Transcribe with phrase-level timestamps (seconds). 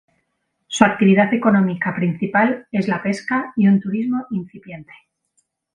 [0.65, 4.93] Su actividad económica principal es la pesca y un turismo incipiente.